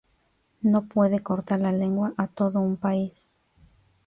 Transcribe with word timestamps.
No 0.63 0.87
puede 0.87 1.19
cortar 1.19 1.59
la 1.59 1.71
lengua 1.71 2.15
a 2.17 2.25
todo 2.25 2.59
un 2.59 2.75
país. 2.75 3.35